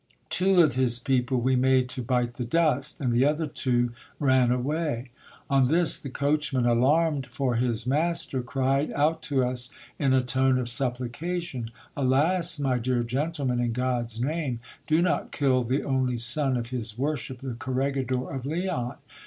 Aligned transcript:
Two 0.31 0.61
of 0.61 0.73
his 0.73 0.97
people 0.97 1.39
we 1.41 1.55
made 1.55 1.87
to 1.89 2.01
bite 2.01 2.33
the 2.33 2.43
dust, 2.43 2.99
and 2.99 3.13
the 3.13 3.23
other 3.23 3.45
two 3.45 3.91
ran 4.19 4.51
away. 4.51 5.11
On 5.47 5.67
this 5.67 5.95
the 5.99 6.09
coachman, 6.09 6.65
alarmed 6.65 7.27
for 7.27 7.57
his 7.57 7.85
master, 7.85 8.41
cried 8.41 8.91
out 8.93 9.21
to 9.21 9.45
us 9.45 9.69
in 9.99 10.11
a 10.11 10.23
tone 10.23 10.57
of 10.57 10.69
supplication— 10.69 11.69
Alas! 11.95 12.57
my 12.57 12.79
dear 12.79 13.03
gentlemen, 13.03 13.59
in 13.59 13.73
God's 13.73 14.19
name, 14.19 14.59
do 14.87 15.03
not 15.03 15.31
kill 15.31 15.63
the 15.63 15.83
only 15.83 16.17
son 16.17 16.57
of 16.57 16.69
his 16.69 16.97
worship 16.97 17.41
the 17.41 17.53
corregidor 17.53 18.27
of 18.31 18.43
Leon. 18.43 18.95